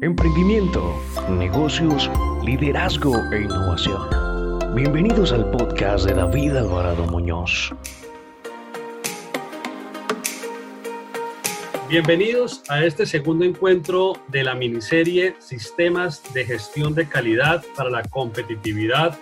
[0.00, 0.94] emprendimiento,
[1.28, 2.08] negocios,
[2.44, 4.00] liderazgo e innovación.
[4.72, 7.74] Bienvenidos al podcast de David Alvarado Muñoz.
[11.88, 18.02] Bienvenidos a este segundo encuentro de la miniserie Sistemas de Gestión de Calidad para la
[18.02, 19.18] Competitividad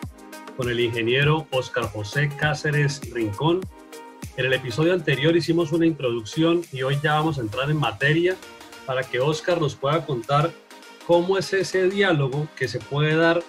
[0.59, 3.61] con el ingeniero Oscar José Cáceres Rincón.
[4.37, 8.37] En el episodio anterior hicimos una introducción y hoy ya vamos a entrar en materia
[8.85, 10.53] para que Oscar nos pueda contar
[11.07, 13.43] cómo es ese diálogo que se puede dar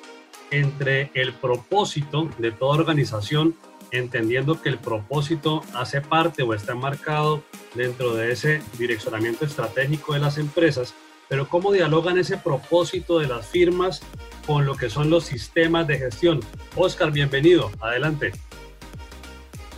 [0.52, 3.56] entre el propósito de toda organización,
[3.92, 7.44] entendiendo que el propósito hace parte o está marcado
[7.74, 10.94] dentro de ese direccionamiento estratégico de las empresas,
[11.28, 14.02] pero cómo dialogan ese propósito de las firmas
[14.46, 16.40] con lo que son los sistemas de gestión.
[16.76, 18.32] Oscar, bienvenido, adelante.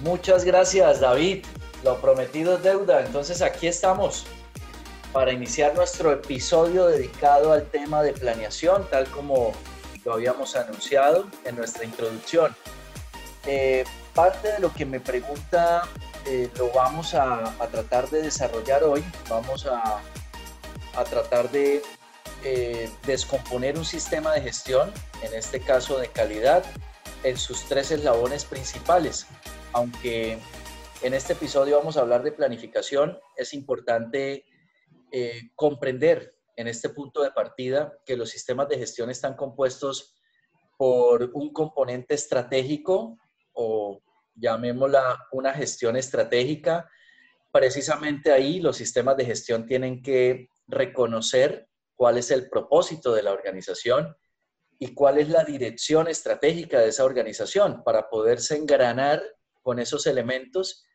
[0.02, 1.46] Muchas gracias, David.
[1.84, 4.26] Lo prometido es deuda, entonces aquí estamos
[5.14, 9.54] para iniciar nuestro episodio dedicado al tema de planeación, tal como
[10.06, 12.56] lo habíamos anunciado en nuestra introducción.
[13.46, 15.84] Eh, parte de lo que me pregunta
[16.26, 19.04] eh, lo vamos a, tratar de desarrollar hoy.
[19.30, 20.02] Vamos a,
[21.10, 21.82] tratar de
[22.44, 24.92] eh, descomponer un sistema de gestión,
[25.22, 26.64] en este caso de calidad,
[27.24, 29.28] en sus tres eslabones principales.
[29.72, 30.38] Aunque
[31.02, 34.44] en este episodio vamos a hablar de planificación, es importante
[35.12, 40.16] eh, comprender en este punto de partida que los sistemas de gestión están compuestos
[40.78, 43.18] por un componente estratégico
[43.54, 44.02] o
[44.36, 46.90] llamémosla una gestión estratégica.
[47.52, 53.34] Precisamente ahí los sistemas de gestión tienen que reconocer cuál es el propósito de la
[53.34, 54.16] organización
[54.80, 59.22] y cuál es la dirección estratégica de esa organización para poderse engranar
[59.62, 60.86] con esos elementos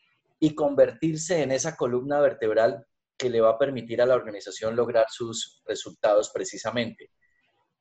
[0.40, 5.06] y convertirse en esa columna vertebral que le va a permitir a la organización lograr
[5.08, 7.10] sus resultados precisamente.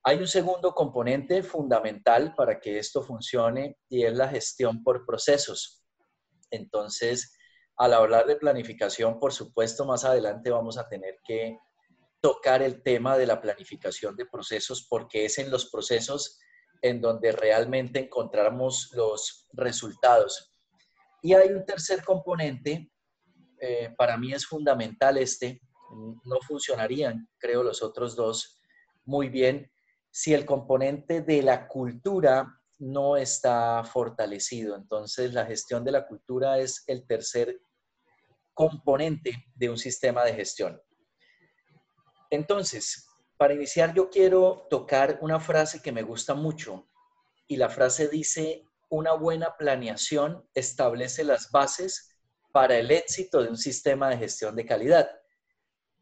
[0.02, 5.82] Hay un segundo componente fundamental para que esto funcione y es la gestión por procesos.
[6.50, 7.36] Entonces,
[7.76, 11.58] al hablar de planificación, por supuesto, más adelante vamos a tener que
[12.20, 16.38] tocar el tema de la planificación de procesos porque es en los procesos
[16.82, 20.54] en donde realmente encontramos los resultados.
[21.22, 22.92] Y hay un tercer componente
[23.64, 25.60] eh, para mí es fundamental este.
[26.24, 28.60] No funcionarían, creo, los otros dos
[29.04, 29.70] muy bien
[30.10, 34.76] si el componente de la cultura no está fortalecido.
[34.76, 37.60] Entonces, la gestión de la cultura es el tercer
[38.52, 40.80] componente de un sistema de gestión.
[42.30, 46.88] Entonces, para iniciar, yo quiero tocar una frase que me gusta mucho
[47.46, 52.13] y la frase dice, una buena planeación establece las bases
[52.54, 55.10] para el éxito de un sistema de gestión de calidad.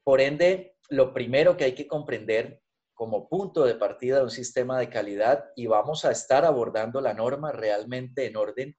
[0.04, 2.60] Por ende, lo primero que hay que comprender
[2.92, 7.14] como punto de partida de un sistema de calidad, y vamos a estar abordando la
[7.14, 8.76] norma realmente en orden,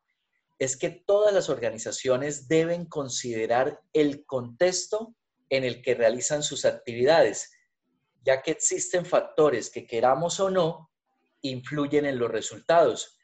[0.59, 5.15] es que todas las organizaciones deben considerar el contexto
[5.49, 7.53] en el que realizan sus actividades,
[8.21, 10.91] ya que existen factores que queramos o no
[11.41, 13.17] influyen en los resultados.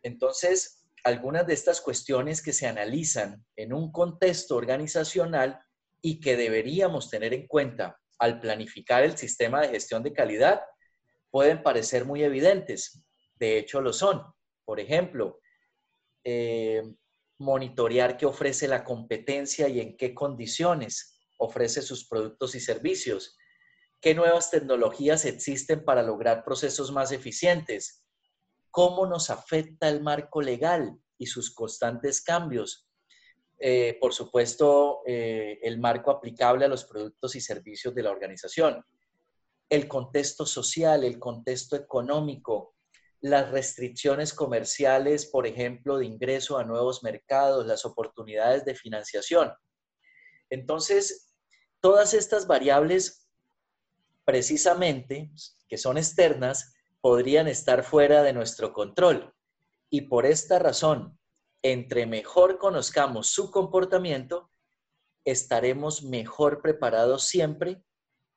[0.00, 0.77] Entonces,
[1.08, 5.60] algunas de estas cuestiones que se analizan en un contexto organizacional
[6.00, 10.60] y que deberíamos tener en cuenta al planificar el sistema de gestión de calidad
[11.30, 13.04] pueden parecer muy evidentes.
[13.36, 14.22] De hecho, lo son.
[14.64, 15.40] Por ejemplo,
[16.24, 16.82] eh,
[17.38, 23.36] monitorear qué ofrece la competencia y en qué condiciones ofrece sus productos y servicios,
[24.00, 28.04] qué nuevas tecnologías existen para lograr procesos más eficientes,
[28.70, 32.88] cómo nos afecta el marco legal y sus constantes cambios.
[33.58, 38.84] Eh, por supuesto, eh, el marco aplicable a los productos y servicios de la organización,
[39.68, 42.74] el contexto social, el contexto económico,
[43.20, 49.52] las restricciones comerciales, por ejemplo, de ingreso a nuevos mercados, las oportunidades de financiación.
[50.50, 51.34] Entonces,
[51.80, 53.28] todas estas variables,
[54.24, 55.32] precisamente,
[55.68, 56.74] que son externas,
[57.08, 59.32] podrían estar fuera de nuestro control.
[59.90, 61.18] Y por esta razón,
[61.62, 64.50] entre mejor conozcamos su comportamiento,
[65.24, 67.82] estaremos mejor preparados siempre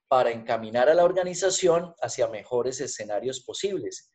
[0.08, 4.10] para encaminar a la organización hacia mejores escenarios posibles,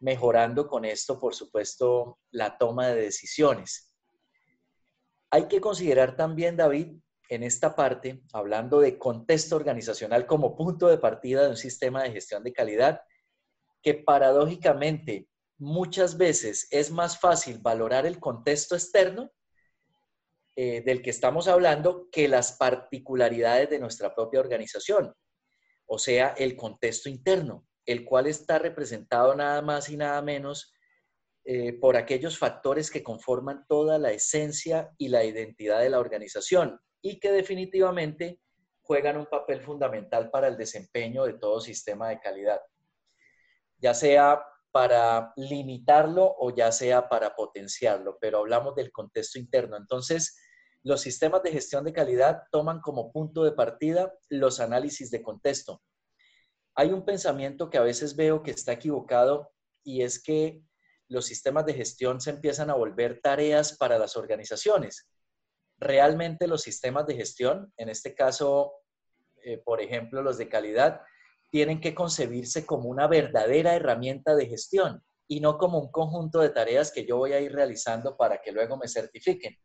[0.00, 3.94] mejorando con esto, por supuesto, la toma de decisiones.
[5.30, 6.96] Hay que considerar también, David,
[7.28, 12.10] en esta parte, hablando de contexto organizacional como punto de partida de un sistema de
[12.10, 13.00] gestión de calidad,
[13.84, 15.28] que paradójicamente
[15.58, 19.30] muchas veces es más fácil valorar el contexto externo
[20.56, 25.14] eh, del que estamos hablando que las particularidades de nuestra propia organización.
[25.86, 30.72] o sea, el contexto interno, el cual está representado nada más y nada menos
[31.44, 36.80] eh, por aquellos factores que conforman toda la esencia y la identidad de la organización
[37.02, 38.40] y que definitivamente
[38.80, 42.60] juegan un papel fundamental para el desempeño de todo sistema de calidad,
[43.84, 44.42] ya sea
[44.72, 49.76] para limitarlo o ya sea para potenciarlo, pero hablamos del contexto interno.
[49.76, 50.38] Entonces,
[50.82, 55.82] los sistemas de gestión de calidad toman como punto de partida los análisis de contexto.
[56.74, 59.52] Hay un pensamiento que a veces veo que está equivocado
[59.82, 60.62] y es que
[61.08, 65.10] los sistemas de gestión se empiezan a volver tareas para las organizaciones.
[65.76, 68.72] Realmente los sistemas de gestión, en este caso,
[69.42, 71.02] eh, por ejemplo, los de calidad,
[71.54, 76.48] tienen que concebirse como una verdadera herramienta de gestión y no como un conjunto de
[76.48, 79.56] tareas que yo voy a ir realizando para que luego me certifiquen.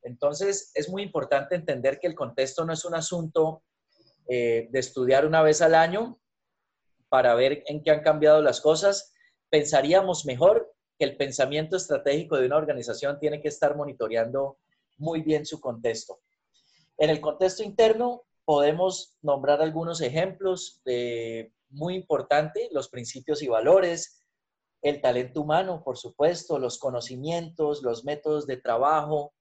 [0.00, 3.62] Entonces, es muy importante entender que el contexto no es un asunto
[4.30, 6.18] eh, de estudiar una vez al año
[7.10, 9.12] para ver en qué han cambiado las cosas,
[9.50, 14.56] pensaríamos mejor que el pensamiento estratégico de una organización tiene que estar monitoreando
[14.96, 16.18] muy bien su contexto.
[16.96, 24.24] En el contexto interno podemos nombrar algunos ejemplos de muy importante, los principios y valores,
[24.82, 29.36] el talento humano, por supuesto, los conocimientos, los métodos de trabajo,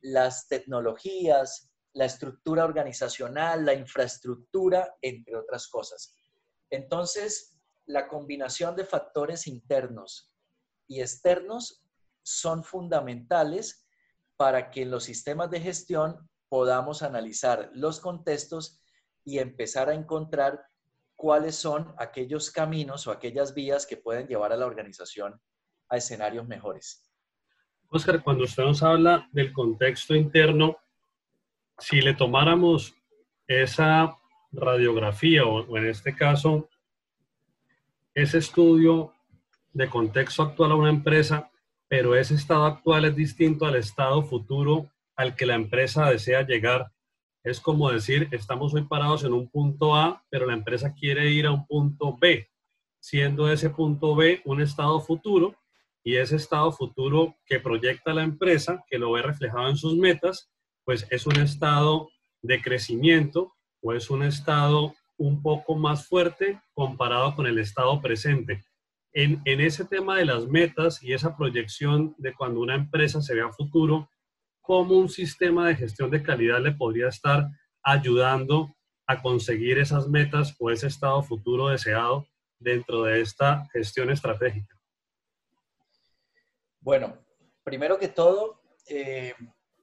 [0.00, 6.16] las tecnologías, la estructura organizacional, la infraestructura, entre otras cosas.
[6.68, 7.56] Entonces,
[7.86, 10.34] la combinación de factores internos
[10.88, 11.84] y externos
[12.24, 13.86] son fundamentales
[14.36, 18.78] para que en los sistemas de gestión podamos analizar los contextos
[19.24, 20.62] y empezar a encontrar
[21.16, 25.40] cuáles son aquellos caminos o aquellas vías que pueden llevar a la organización
[25.88, 27.10] a escenarios mejores.
[27.88, 30.76] Oscar, cuando usted nos habla del contexto interno,
[31.78, 32.94] si le tomáramos
[33.46, 34.14] esa
[34.52, 36.68] radiografía o, en este caso
[38.12, 39.14] ese estudio
[39.72, 41.50] de contexto actual a una empresa,
[41.88, 46.90] pero ese estado actual es distinto al estado futuro al que la empresa desea llegar.
[47.44, 51.46] Es como decir, estamos hoy parados en un punto A, pero la empresa quiere ir
[51.46, 52.48] a un punto B,
[53.00, 55.56] siendo ese punto B un estado futuro
[56.04, 60.50] y ese estado futuro que proyecta la empresa, que lo ve reflejado en sus metas,
[60.84, 62.10] pues es un estado
[62.42, 68.64] de crecimiento o es un estado un poco más fuerte comparado con el estado presente.
[69.14, 73.42] En, ese tema de las metas y esa proyección de cuando una empresa se ve
[73.42, 74.08] a futuro,
[74.62, 77.48] ¿cómo un sistema de gestión de calidad le podría estar
[77.82, 78.74] ayudando
[79.06, 82.26] a conseguir esas metas o ese estado futuro deseado
[82.58, 84.74] dentro de esta gestión estratégica?
[86.80, 87.18] Bueno,
[87.62, 89.34] primero que todo, eh,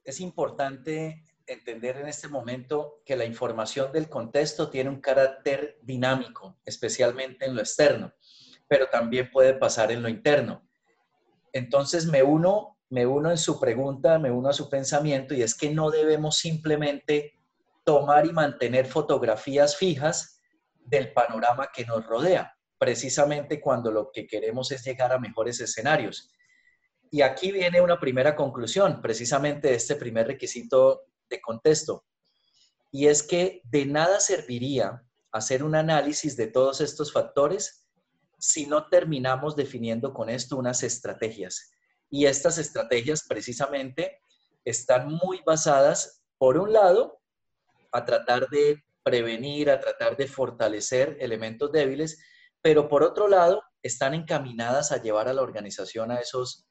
[0.04, 6.58] es importante entender en este momento que la información del contexto tiene un carácter dinámico,
[6.64, 8.12] especialmente en lo externo,
[8.68, 10.68] pero también puede pasar en lo interno.
[11.52, 15.54] Entonces me uno, me uno en su pregunta, me uno a su pensamiento y es
[15.54, 17.34] que no debemos simplemente
[17.84, 20.40] tomar y mantener fotografías fijas
[20.84, 26.32] del panorama que nos rodea, precisamente cuando lo que queremos es llegar a mejores escenarios.
[27.12, 32.04] Y aquí viene una primera conclusión, precisamente de este primer requisito de contexto.
[32.90, 37.88] Y es que de nada serviría hacer un análisis de todos estos factores
[38.38, 41.72] si no terminamos definiendo con esto unas estrategias.
[42.10, 44.20] Y estas estrategias precisamente
[44.64, 47.20] están muy basadas, por un lado,
[47.92, 52.22] a tratar de prevenir, a tratar de fortalecer elementos débiles,
[52.60, 56.66] pero por otro lado, están encaminadas a llevar a la organización a esos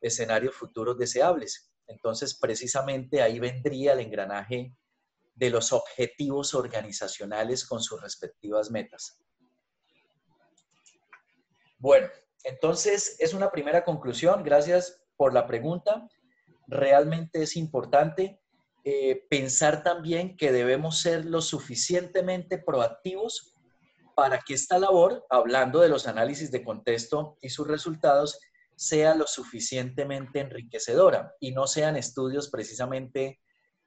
[0.00, 1.70] escenarios futuros deseables.
[1.86, 4.74] Entonces, precisamente ahí vendría el engranaje
[5.34, 9.18] de los objetivos organizacionales con sus respectivas metas.
[11.78, 12.08] Bueno,
[12.44, 14.42] entonces es una primera conclusión.
[14.44, 16.08] Gracias por la pregunta.
[16.66, 18.40] Realmente es importante
[18.84, 23.54] eh, pensar también que debemos ser lo suficientemente proactivos
[24.14, 28.38] para que esta labor, hablando de los análisis de contexto y sus resultados,
[28.76, 33.40] sea lo suficientemente enriquecedora y no sean estudios precisamente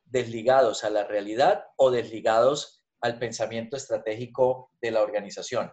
[0.05, 5.71] desligados a la realidad o desligados al pensamiento estratégico de la organización.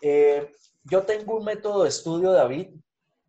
[0.00, 0.52] Eh,
[0.84, 2.68] yo tengo un método de estudio, David,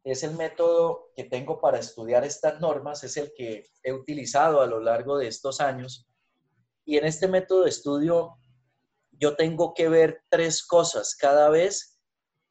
[0.03, 4.67] es el método que tengo para estudiar estas normas, es el que he utilizado a
[4.67, 6.07] lo largo de estos años.
[6.85, 8.38] Y en este método de estudio
[9.12, 12.00] yo tengo que ver tres cosas cada vez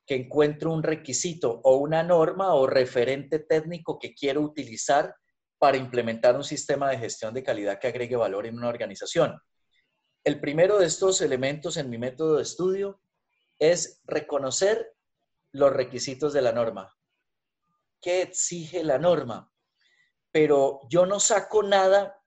[0.07, 5.15] que encuentro un requisito o una norma o referente técnico que quiero utilizar
[5.59, 9.39] para implementar un sistema de gestión de calidad que agregue valor en una organización.
[10.25, 13.01] El primero de estos elementos en mi método de estudio
[13.59, 14.94] es reconocer
[15.55, 16.93] los requisitos de la norma.
[18.01, 19.53] ¿Qué exige la norma?
[20.33, 22.21] Pero yo no saco nada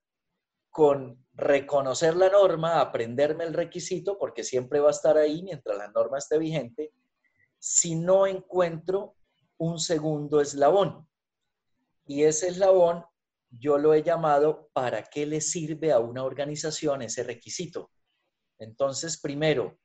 [0.69, 5.89] con reconocer la norma, aprenderme el requisito, porque siempre va a estar ahí mientras la
[5.89, 6.93] norma esté vigente,
[7.59, 9.15] si no encuentro
[9.57, 11.05] un segundo eslabón.
[12.05, 13.03] Y ese eslabón
[13.49, 17.91] yo lo he llamado para qué le sirve a una organización ese requisito.
[18.57, 19.77] Entonces, primero,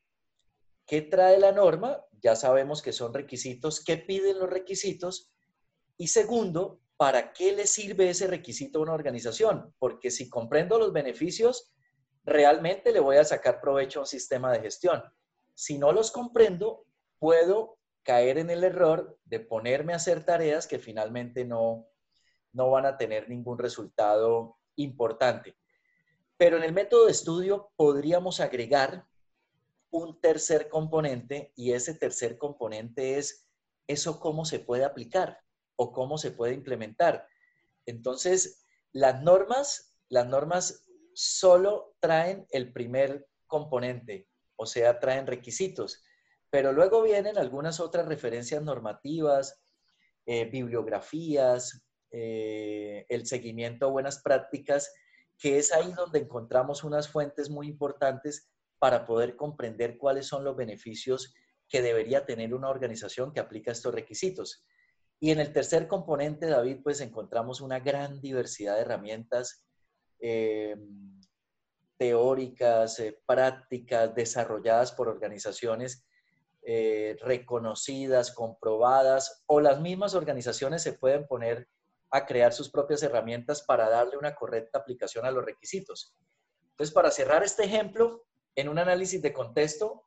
[0.93, 2.05] ¿qué trae la norma?
[2.21, 5.33] Ya sabemos que son requisitos, ¿qué piden los requisitos?
[5.97, 9.75] Y segundo, ¿para qué le sirve ese requisito a una organización?
[9.79, 11.73] Porque si comprendo los beneficios,
[12.25, 15.03] realmente le voy a sacar provecho a un sistema de gestión.
[15.55, 16.85] Si no los comprendo,
[17.19, 21.89] puedo caer en el error de ponerme a hacer tareas que finalmente no,
[22.53, 25.57] no van a tener ningún resultado importante.
[26.37, 29.07] Pero en el método de estudio podríamos agregar
[29.93, 33.47] un tercer componente y ese tercer componente es
[33.87, 35.39] eso cómo se puede aplicar
[35.77, 37.29] o cómo se puede implementar.
[37.85, 46.03] Entonces, las normas, las normas solo traen el primer componente, o sea, traen requisitos,
[46.49, 49.63] pero luego vienen algunas otras referencias normativas,
[50.25, 54.91] eh, bibliografías, eh, el seguimiento a buenas prácticas,
[55.39, 58.52] que es ahí donde encontramos unas fuentes muy importantes
[58.83, 61.33] para poder comprender cuáles son los beneficios
[61.69, 64.67] que debería tener una organización que aplica estos requisitos.
[65.21, 69.65] Y en el tercer componente, David, pues encontramos una gran diversidad de herramientas
[70.19, 70.75] eh,
[71.97, 76.05] teóricas, eh, prácticas, desarrolladas por organizaciones
[76.65, 81.69] reconocidas, comprobadas, o las mismas organizaciones se pueden poner
[82.11, 86.17] a crear sus propias herramientas para darle una correcta aplicación a los requisitos.
[86.71, 88.25] Entonces, para cerrar este ejemplo,
[88.55, 90.05] en un análisis de contexto,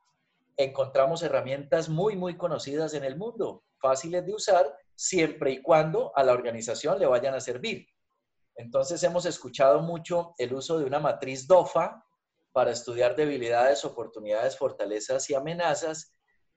[0.58, 6.24] encontramos herramientas muy, muy conocidas en el mundo, fáciles de usar, siempre y cuando a
[6.24, 7.88] la organización le vayan a servir.
[8.56, 12.06] Entonces, hemos escuchado mucho el uso de una matriz DOFA
[12.54, 16.16] para estudiar debilidades, oportunidades, fortalezas y amenazas,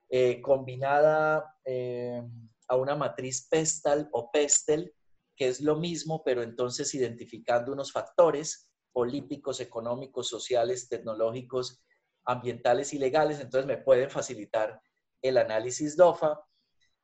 [0.09, 2.23] eh, combinada eh,
[2.68, 4.95] a una matriz PESTAL o PESTEL
[5.38, 11.83] que es lo mismo, pero entonces identificando unos factores políticos, económicos, sociales, tecnológicos,
[12.25, 14.80] ambientales y legales, entonces me pueden facilitar
[15.23, 16.40] el análisis DOFA,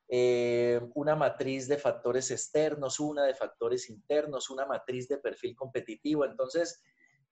[0.09, 6.25] eh, una matriz de factores externos, una de factores internos, una matriz de perfil competitivo.
[6.25, 6.83] Entonces,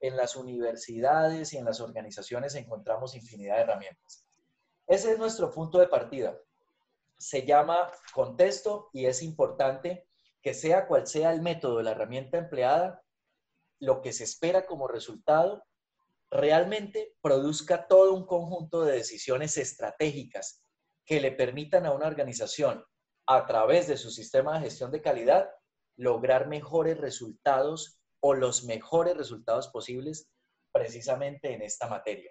[0.01, 4.27] en las universidades y en las organizaciones encontramos infinidad de herramientas.
[4.87, 6.37] Ese es nuestro punto de partida.
[7.17, 10.09] Se llama contexto y es importante
[10.43, 13.02] que sea cual sea el método la herramienta empleada,
[13.83, 15.65] lo que se espera como resultado
[16.31, 20.63] realmente produzca todo un conjunto de decisiones estratégicas
[21.05, 22.85] que le permitan a una organización,
[23.27, 25.51] a través de su sistema de gestión de calidad,
[25.97, 30.31] lograr mejores resultados o los mejores resultados posibles
[30.71, 32.31] precisamente en esta materia.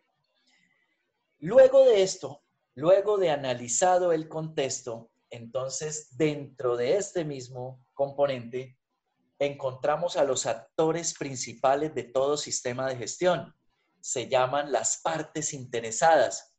[1.39, 8.77] Luego de esto, luego de analizado el contexto, entonces dentro de este mismo componente,
[9.41, 13.55] encontramos a los actores principales de todo sistema de gestión.
[13.99, 16.55] Se llaman las partes interesadas.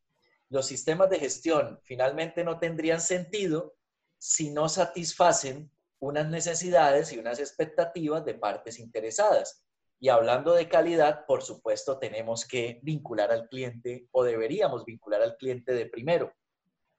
[0.49, 3.77] Los sistemas de gestión finalmente no tendrían sentido
[4.19, 5.71] si no satisfacen
[6.01, 9.65] unas necesidades y unas expectativas de partes interesadas.
[10.01, 15.37] Y hablando de calidad, por supuesto, tenemos que vincular al cliente o deberíamos vincular al
[15.37, 16.35] cliente de primero.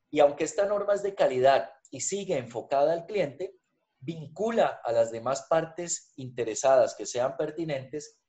[0.09, 3.57] Y aunque esta norma es de calidad y sigue enfocada al cliente,
[4.03, 8.19] vincula a las demás partes interesadas que sean pertinentes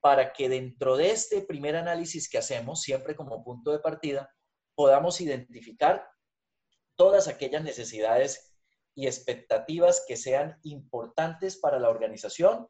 [0.00, 4.34] para que dentro de este primer análisis que hacemos, siempre como punto de partida,
[4.74, 6.08] podamos identificar
[6.96, 8.54] todas aquellas necesidades
[8.94, 12.66] y expectativas que sean importantes para la organización,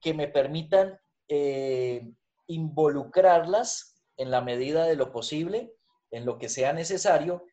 [0.00, 2.02] que me permitan eh,
[2.46, 5.72] involucrarlas en la medida de lo posible,
[6.10, 7.44] en lo que sea necesario,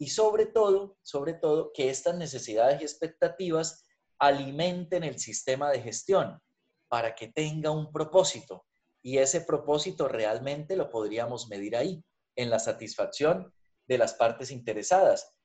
[0.00, 3.84] y sobre todo, sobre todo, que estas necesidades y expectativas
[4.18, 6.40] alimenten el sistema de gestión
[6.88, 8.64] para que tenga un propósito.
[9.02, 12.02] Y ese propósito realmente lo podríamos medir ahí,
[12.34, 13.52] en la satisfacción
[13.86, 15.36] de las partes interesadas.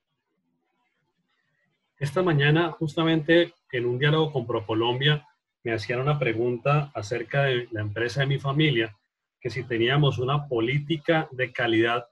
[1.98, 5.28] Esta mañana, justamente en un diálogo con ProColombia,
[5.64, 8.96] me hacían una pregunta acerca de la empresa de mi familia,
[9.38, 12.08] que si teníamos una política de calidad,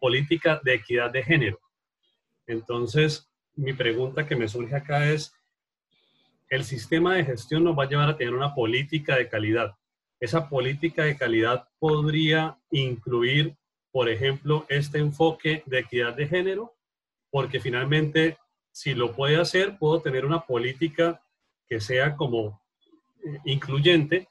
[0.00, 1.60] política de equidad de género.
[2.46, 5.32] Entonces, mi pregunta que me surge acá es,
[6.48, 9.76] ¿el sistema de gestión nos va a llevar a tener una política de calidad?
[10.24, 13.56] esa política de calidad podría incluir,
[13.92, 16.74] por ejemplo, este enfoque de equidad de género,
[17.30, 18.38] porque finalmente,
[18.72, 21.22] si lo puede hacer, puedo tener una política
[21.66, 22.62] que sea como
[23.24, 24.26] eh, incluyente.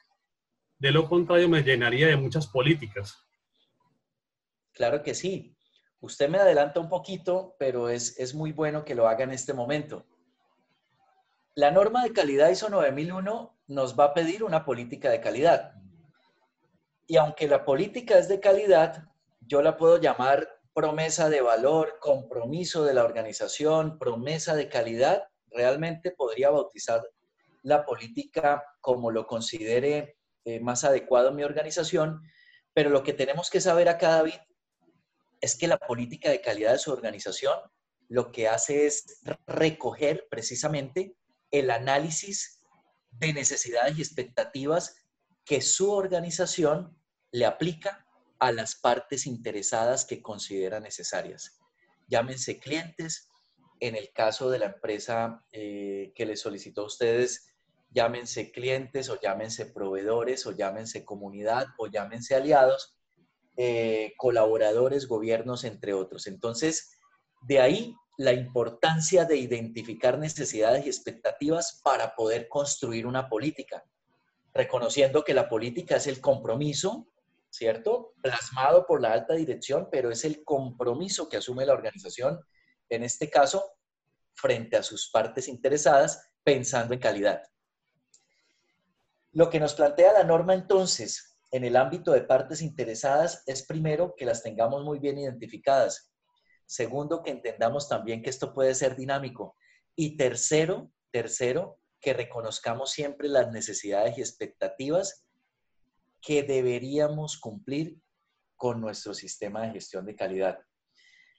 [0.79, 3.15] De lo contrario, me llenaría de muchas políticas.
[4.73, 5.55] Claro que sí.
[6.03, 9.53] Usted me adelanta un poquito, pero es, es muy bueno que lo haga en este
[9.53, 10.05] momento.
[11.55, 15.75] La norma de calidad ISO 9001 nos va a pedir una política de calidad.
[17.07, 19.05] Y aunque la política es de calidad,
[19.39, 25.29] yo la puedo llamar promesa de valor, compromiso de la organización, promesa de calidad.
[25.51, 27.01] Realmente podría bautizar
[27.61, 32.21] la política como lo considere eh, más adecuado mi organización,
[32.73, 34.33] pero lo que tenemos que saber acá, David,
[35.43, 37.59] es que la política de calidad de su organización
[38.07, 41.17] lo que hace es recoger precisamente
[41.51, 42.61] el análisis
[43.11, 44.95] de necesidades y expectativas
[45.43, 46.97] que su organización
[47.31, 48.07] le aplica
[48.39, 51.59] a las partes interesadas que considera necesarias.
[52.07, 53.27] Llámense clientes,
[53.81, 57.49] en el caso de la empresa eh, que les solicitó a ustedes,
[57.89, 62.95] llámense clientes o llámense proveedores o llámense comunidad o llámense aliados,
[63.55, 66.27] eh, colaboradores, gobiernos, entre otros.
[66.27, 66.97] Entonces,
[67.41, 73.83] de ahí la importancia de identificar necesidades y expectativas para poder construir una política,
[74.53, 77.07] reconociendo que la política es el compromiso,
[77.49, 78.13] ¿cierto?
[78.21, 82.39] Plasmado por la alta dirección, pero es el compromiso que asume la organización,
[82.89, 83.63] en este caso,
[84.33, 87.43] frente a sus partes interesadas, pensando en calidad.
[89.31, 94.15] Lo que nos plantea la norma entonces en el ámbito de partes interesadas es primero
[94.17, 96.11] que las tengamos muy bien identificadas.
[96.65, 99.55] Segundo, que entendamos también que esto puede ser dinámico.
[99.95, 105.27] Y tercero, tercero, que reconozcamos siempre las necesidades y expectativas
[106.23, 107.99] que deberíamos cumplir
[108.55, 110.57] con nuestro sistema de gestión de calidad.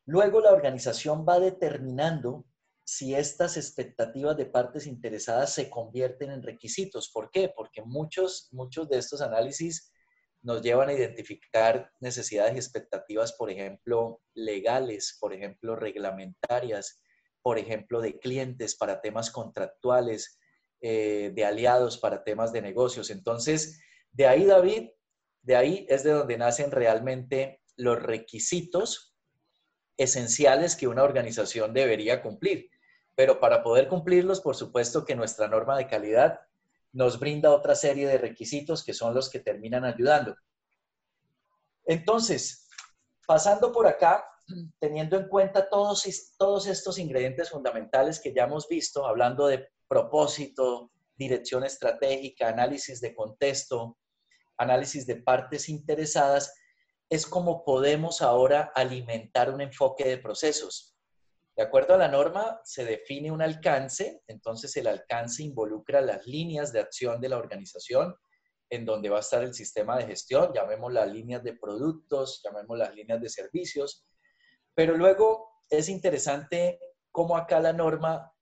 [0.07, 2.47] Luego la organización va determinando
[2.85, 7.11] si estas expectativas de partes interesadas se convierten en requisitos.
[7.11, 7.49] ¿Por qué?
[7.49, 9.91] Porque muchos, muchos de estos análisis
[10.45, 17.01] nos llevan a identificar necesidades y expectativas, por ejemplo, legales, por ejemplo, reglamentarias,
[17.43, 20.39] por ejemplo, de clientes para temas contractuales,
[20.83, 23.09] eh, de aliados para temas de negocios.
[23.09, 23.81] Entonces,
[24.13, 24.91] de ahí, David,
[25.41, 29.17] de ahí es de donde nacen realmente los requisitos
[29.97, 32.69] esenciales que una organización debería cumplir.
[33.15, 36.41] Pero para poder cumplirlos, por supuesto que nuestra norma de calidad
[36.95, 40.37] nos brinda otra serie de requisitos que son los que terminan ayudando.
[41.85, 42.69] Entonces,
[43.27, 44.25] pasando por acá,
[44.79, 46.05] teniendo en cuenta todos,
[46.39, 53.15] todos estos ingredientes fundamentales que ya hemos visto, hablando de propósito, dirección estratégica, análisis de
[53.15, 53.99] contexto,
[54.57, 56.55] análisis de partes interesadas,
[57.11, 60.94] es como podemos ahora alimentar un enfoque de procesos.
[61.57, 66.73] De acuerdo a la norma, se define un alcance, entonces el alcance involucra las líneas
[66.73, 68.17] de acción de la organización,
[68.71, 72.77] en donde va a estar el sistema de gestión, llamemos las líneas de productos, llamemos
[72.77, 74.05] las líneas de servicios,
[74.75, 76.81] pero luego es interesante
[77.13, 78.33] cómo acá la norma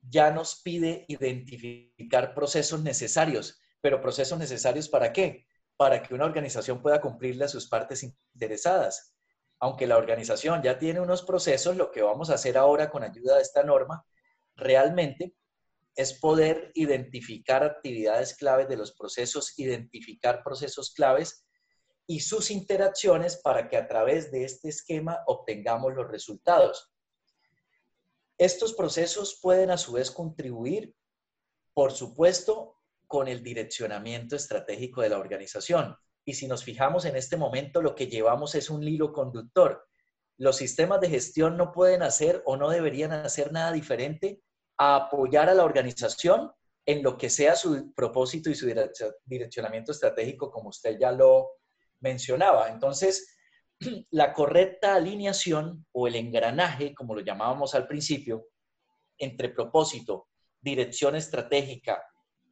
[0.00, 5.46] ya nos pide identificar procesos necesarios, pero procesos necesarios para qué?
[5.76, 9.11] Para que una organización pueda cumplirle a sus partes interesadas
[9.62, 13.36] aunque la organización ya tiene unos procesos, lo que vamos a hacer ahora con ayuda
[13.36, 14.04] de esta norma
[14.56, 15.36] realmente
[15.94, 21.46] es poder identificar actividades claves de los procesos, identificar procesos claves
[22.08, 26.92] y sus interacciones para que a través de este esquema obtengamos los resultados.
[28.38, 30.92] Estos procesos pueden a su vez contribuir,
[31.72, 35.96] por supuesto, con el direccionamiento estratégico de la organización.
[36.24, 39.86] Y si nos fijamos en este momento, lo que llevamos es un hilo conductor.
[40.38, 44.40] Los sistemas de gestión no pueden hacer o no deberían hacer nada diferente
[44.78, 46.52] a apoyar a la organización
[46.86, 48.72] en lo que sea su propósito y su
[49.24, 51.50] direccionamiento estratégico, como usted ya lo
[52.00, 52.68] mencionaba.
[52.68, 53.36] Entonces,
[54.10, 58.48] la correcta alineación o el engranaje, como lo llamábamos al principio,
[59.18, 60.28] entre propósito,
[60.60, 62.02] dirección estratégica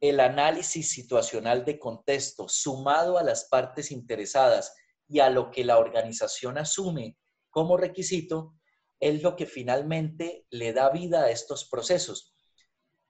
[0.01, 4.73] el análisis situacional de contexto sumado a las partes interesadas
[5.07, 7.17] y a lo que la organización asume
[7.51, 8.55] como requisito
[8.99, 12.33] es lo que finalmente le da vida a estos procesos.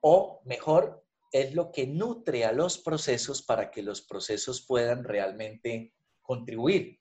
[0.01, 5.93] O mejor, es lo que nutre a los procesos para que los procesos puedan realmente
[6.21, 6.99] contribuir.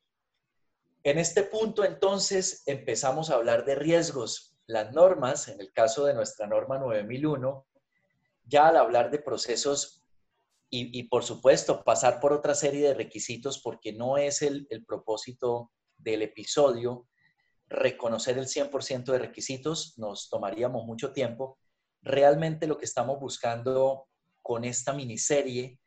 [1.02, 4.56] En este punto, entonces, empezamos a hablar de riesgos.
[4.66, 7.66] Las normas, en el caso de nuestra norma 9001,
[8.50, 10.04] ya al hablar de procesos
[10.72, 16.22] y, por supuesto pasar por otra serie de requisitos porque no es el, propósito del
[16.22, 17.08] episodio
[17.66, 21.58] reconocer el 100% de requisitos, nos tomaríamos mucho tiempo.
[22.02, 24.08] Realmente lo que estamos buscando
[24.42, 25.78] con esta miniserie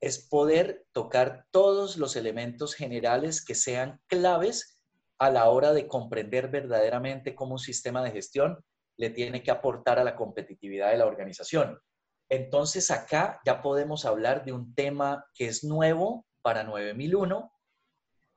[0.00, 4.80] es poder tocar todos los elementos generales que sean claves
[5.18, 8.64] a la hora de comprender verdaderamente cómo un sistema de gestión
[8.96, 11.80] le tiene que aportar a la competitividad de la organización.
[12.28, 17.52] Entonces acá ya podemos hablar de un tema que es nuevo para 9001,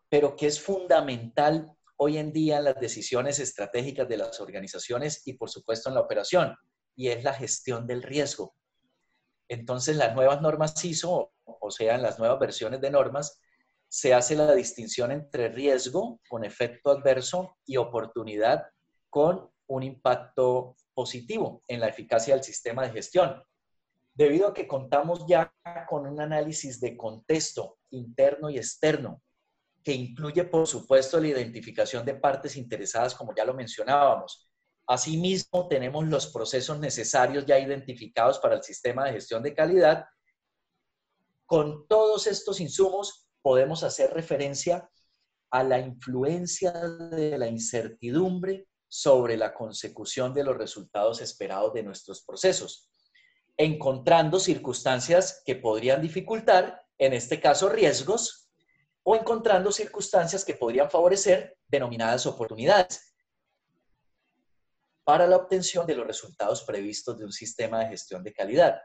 [0.10, 5.34] pero que es fundamental hoy en día en las decisiones estratégicas de las organizaciones y
[5.34, 6.56] por supuesto en la operación,
[6.96, 8.56] y es la gestión del riesgo.
[9.48, 13.40] Entonces las nuevas normas ISO, o sea, en las nuevas versiones de normas,
[13.90, 18.68] se hace la distinción entre riesgo con efecto adverso y oportunidad
[19.10, 23.42] con un impacto positivo en la eficacia del sistema de gestión.
[24.18, 25.54] Debido a que contamos ya
[25.88, 29.22] con un análisis de contexto interno y externo,
[29.84, 34.50] que incluye, por supuesto, la identificación de partes interesadas, como ya lo mencionábamos.
[34.88, 40.06] Asimismo, tenemos los procesos necesarios ya identificados para el sistema de gestión de calidad.
[41.46, 44.90] Con todos estos insumos podemos hacer referencia
[45.52, 52.24] a la influencia de la incertidumbre sobre la consecución de los resultados esperados de nuestros
[52.24, 52.90] procesos,
[53.58, 58.50] encontrando circunstancias que podrían dificultar, en este caso riesgos,
[59.04, 63.16] o encontrando circunstancias que podrían favorecer denominadas oportunidades
[65.06, 68.82] para la obtención de los resultados previstos de un sistema de gestión de calidad.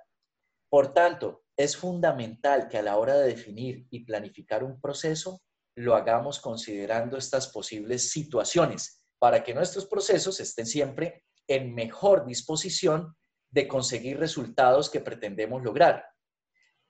[0.69, 5.43] Por tanto, es fundamental que a la hora de definir y planificar un proceso,
[5.75, 13.17] lo hagamos considerando estas posibles situaciones para que nuestros procesos estén siempre en mejor disposición
[13.53, 16.05] de conseguir resultados que pretendemos lograr.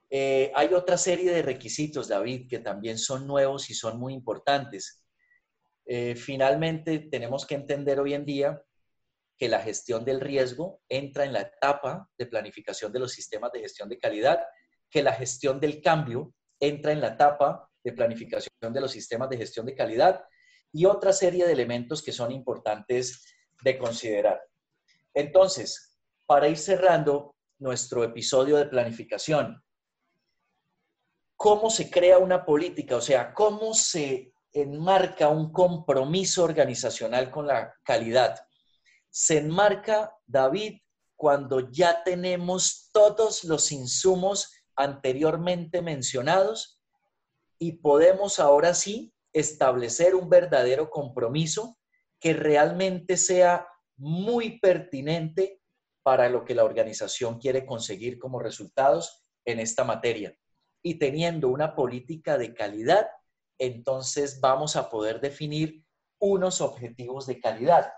[0.09, 5.05] Eh, hay otra serie de requisitos, David, que también son nuevos y son muy importantes.
[5.85, 8.62] Eh, finalmente, tenemos que entender hoy en día
[9.37, 13.61] que la gestión del riesgo entra en la etapa de planificación de los sistemas de
[13.61, 14.40] gestión de calidad,
[14.88, 19.38] que la gestión del cambio entra en la etapa de planificación de los sistemas de
[19.38, 20.25] gestión de calidad
[20.72, 24.40] y otra serie de elementos que son importantes de considerar.
[25.12, 25.91] Entonces,
[26.26, 29.62] para ir cerrando nuestro episodio de planificación,
[31.37, 32.96] ¿cómo se crea una política?
[32.96, 38.38] O sea, ¿cómo se enmarca un compromiso organizacional con la calidad?
[39.11, 40.78] Se enmarca, David,
[41.16, 46.80] cuando ya tenemos todos los insumos anteriormente mencionados
[47.58, 51.78] y podemos ahora sí establecer un verdadero compromiso
[52.18, 55.62] que realmente sea muy pertinente
[56.02, 60.36] para lo que la organización quiere conseguir como resultados en esta materia.
[60.82, 63.08] Y teniendo una política de calidad,
[63.58, 65.84] entonces vamos a poder definir
[66.18, 67.92] unos objetivos de calidad.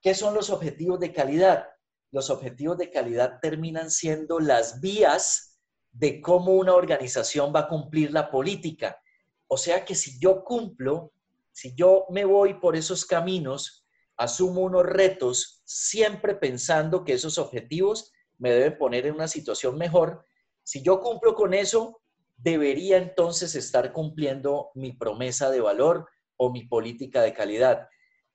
[0.00, 1.66] ¿Qué son los objetivos de calidad?
[2.10, 5.60] Los objetivos de calidad terminan siendo las vías
[5.92, 9.00] de cómo una organización va a cumplir la política
[9.48, 11.12] o sea que si yo cumplo,
[11.52, 13.85] si yo me voy por esos caminos,
[14.16, 20.24] asumo unos retos, siempre pensando que esos objetivos me deben poner en una situación mejor,
[20.62, 22.02] si yo cumplo con eso,
[22.36, 27.88] debería entonces estar cumpliendo mi promesa de valor o mi política de calidad.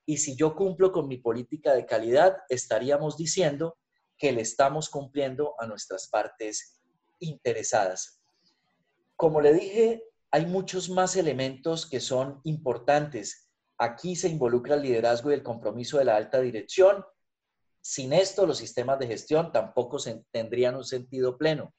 [0.05, 3.77] Y si yo cumplo con mi política de calidad, estaríamos diciendo
[4.17, 6.81] que le estamos cumpliendo a nuestras partes
[7.19, 8.21] interesadas.
[9.15, 13.50] Como le dije hay muchos más elementos que son importantes.
[13.83, 17.03] Aquí se involucra el liderazgo y el compromiso de la alta dirección.
[17.81, 19.97] Sin esto, los sistemas de gestión tampoco
[20.29, 21.73] tendrían un sentido pleno.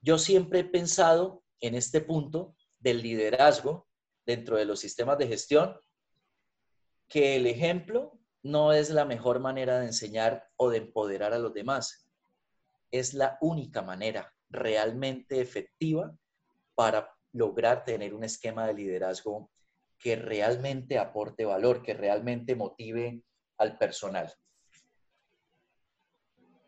[0.00, 3.88] Yo siempre he pensado en este punto del liderazgo
[4.24, 5.76] dentro de los sistemas de gestión
[7.08, 11.52] que el ejemplo no es la mejor manera de enseñar o de empoderar a los
[11.52, 12.08] demás.
[12.92, 16.16] Es la única manera realmente efectiva
[16.76, 19.50] para lograr tener un esquema de liderazgo
[20.00, 23.22] que realmente aporte valor, que realmente motive
[23.58, 24.32] al personal.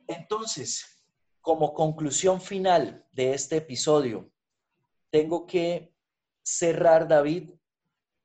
[0.07, 1.03] Entonces,
[1.41, 4.31] como conclusión final de este episodio,
[5.11, 5.95] tengo que
[6.43, 7.51] cerrar, David,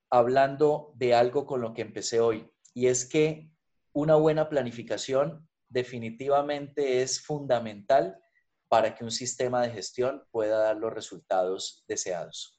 [0.09, 3.49] hablando de algo con lo que empecé hoy, y es que
[3.93, 8.19] una buena planificación definitivamente es fundamental
[8.67, 12.56] para que un sistema de gestión pueda dar los resultados deseados.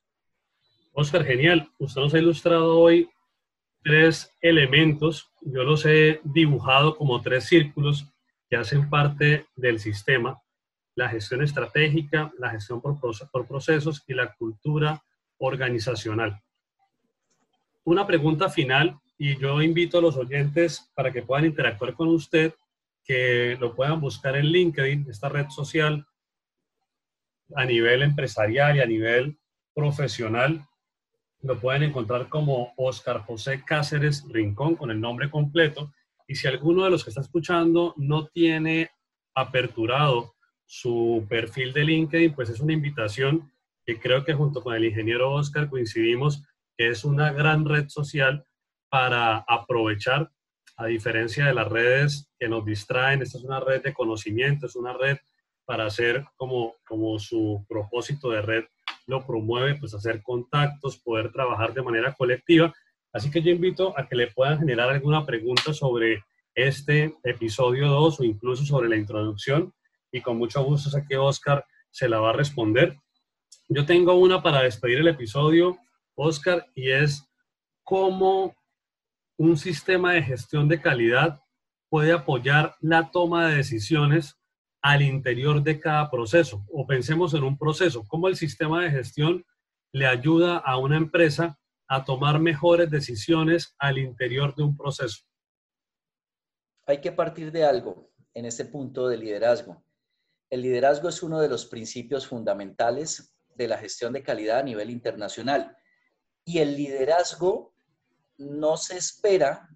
[1.00, 1.70] Oscar, genial.
[1.78, 3.08] Usted nos ha ilustrado hoy
[3.84, 5.30] tres elementos.
[5.42, 8.04] Yo los he dibujado como tres círculos
[8.50, 10.42] que hacen parte del sistema.
[10.96, 15.00] la gestión estratégica, la gestión por, procesos y la cultura
[15.36, 16.42] organizacional.
[17.84, 22.54] Una pregunta final y yo invito a los oyentes para que puedan interactuar con usted,
[23.04, 26.04] que lo puedan buscar en LinkedIn, esta red social,
[27.54, 29.38] a nivel empresarial y a nivel
[29.72, 30.66] profesional.
[31.42, 35.92] Lo pueden encontrar como Oscar José Cáceres Rincón con el nombre completo.
[36.26, 38.90] Y si alguno de los que está escuchando no tiene
[39.34, 40.34] aperturado
[40.66, 43.50] su perfil de LinkedIn, pues es una invitación
[43.86, 46.42] que creo que junto con el ingeniero Oscar coincidimos
[46.76, 48.44] que es una gran red social
[48.90, 50.30] para aprovechar,
[50.76, 54.76] a diferencia de las redes que nos distraen, esta es una red de conocimiento, es
[54.76, 55.18] una red
[55.64, 58.64] para hacer como, como su propósito de red
[59.08, 62.72] lo promueve, pues hacer contactos, poder trabajar de manera colectiva.
[63.12, 66.22] Así que yo invito a que le puedan generar alguna pregunta sobre
[66.54, 69.72] este episodio 2 o incluso sobre la introducción
[70.12, 72.98] y con mucho gusto sé que Oscar se la va a responder.
[73.68, 75.78] Yo tengo una para despedir el episodio,
[76.14, 77.24] Oscar, y es
[77.82, 78.54] cómo
[79.38, 81.40] un sistema de gestión de calidad
[81.88, 84.37] puede apoyar la toma de decisiones
[84.82, 86.64] al interior de cada proceso.
[86.70, 89.44] O pensemos en un proceso, cómo el sistema de gestión
[89.92, 95.24] le ayuda a una empresa a tomar mejores decisiones al interior de un proceso.
[96.86, 99.82] Hay que partir de algo en este punto de liderazgo.
[100.50, 104.90] El liderazgo es uno de los principios fundamentales de la gestión de calidad a nivel
[104.90, 105.76] internacional.
[106.44, 107.74] Y el liderazgo
[108.38, 109.68] no se espera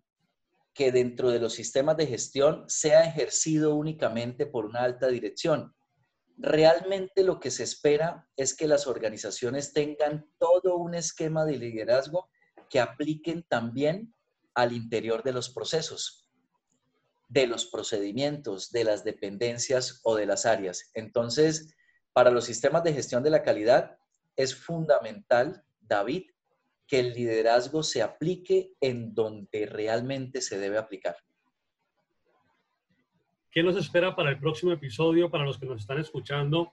[0.74, 5.74] que dentro de los sistemas de gestión sea ejercido únicamente por una alta dirección.
[6.38, 12.30] Realmente lo que se espera es que las organizaciones tengan todo un esquema de liderazgo
[12.70, 14.14] que apliquen también
[14.54, 16.22] al interior de los procesos
[17.32, 20.90] de los procedimientos, de las dependencias o de las áreas.
[20.92, 21.74] Entonces,
[22.12, 23.96] para los sistemas de gestión de la calidad
[24.36, 26.24] es fundamental, David,
[26.86, 31.16] que el liderazgo se aplique en donde realmente se debe aplicar.
[33.50, 35.30] ¿Qué nos espera para el próximo episodio?
[35.30, 36.72] Para los que nos están escuchando,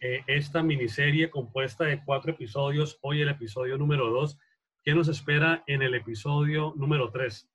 [0.00, 4.38] eh, esta miniserie compuesta de cuatro episodios, hoy el episodio número dos.
[4.82, 7.48] ¿Qué nos espera en el episodio número tres?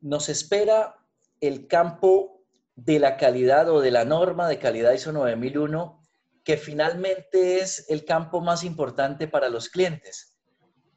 [0.00, 0.96] nos espera
[1.40, 2.42] el campo
[2.76, 6.00] de la calidad o de la norma de calidad ISO 9001,
[6.46, 10.38] que finalmente es el campo más importante para los clientes.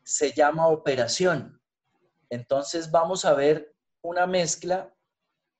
[0.04, 1.60] Se llama operación.
[2.30, 4.94] Entonces vamos a ver una mezcla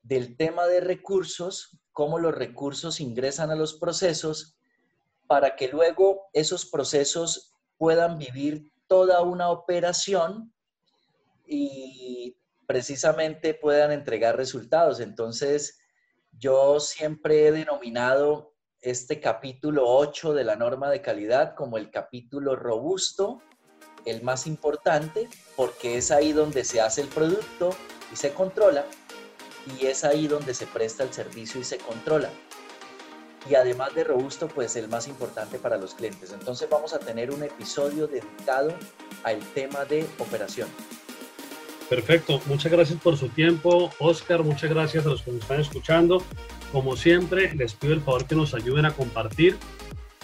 [0.04, 4.60] del tema de recursos, cómo los recursos ingresan a los procesos,
[5.26, 10.54] para que luego esos procesos puedan vivir toda una operación
[11.48, 15.00] y precisamente puedan entregar resultados.
[15.00, 15.80] Entonces,
[16.32, 22.56] yo siempre he denominado este capítulo 8 de la norma de calidad como el capítulo
[22.56, 23.42] robusto,
[24.06, 27.72] el más importante, porque es ahí donde se hace el producto
[28.14, 28.86] y se controla,
[29.78, 32.30] y es ahí donde se presta el servicio y se controla.
[33.50, 36.32] Y además de robusto, pues el más importante para los clientes.
[36.32, 38.74] Entonces vamos a tener un episodio dedicado
[39.24, 40.70] al tema de operación.
[41.90, 46.24] Perfecto, muchas gracias por su tiempo, Oscar, muchas gracias a los que nos están escuchando.
[46.72, 49.58] Como siempre, les pido el favor que nos ayuden a compartir.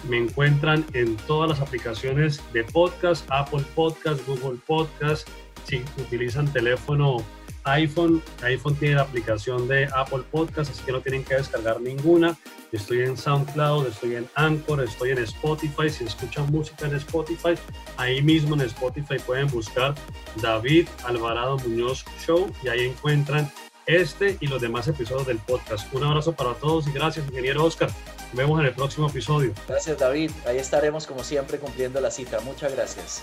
[0.08, 5.28] Me encuentran en todas las aplicaciones de podcast, Apple Podcast, Google Podcast.
[5.64, 7.24] Si utilizan teléfono
[7.66, 12.36] iPhone, iPhone tiene la aplicación de Apple Podcast, así que no tienen que descargar ninguna.
[12.70, 15.90] Estoy en SoundCloud, estoy en Anchor, estoy en Spotify.
[15.90, 17.54] Si escuchan música en Spotify,
[17.96, 19.94] ahí mismo en Spotify pueden buscar
[20.40, 23.50] David Alvarado Muñoz Show y ahí encuentran
[23.86, 25.92] este y los demás episodios del podcast.
[25.94, 27.88] Un abrazo para todos y gracias, ingeniero Oscar.
[27.88, 29.52] Nos vemos en el próximo episodio.
[29.68, 30.30] Gracias, David.
[30.46, 32.40] Ahí estaremos como siempre cumpliendo la cita.
[32.40, 33.22] Muchas gracias.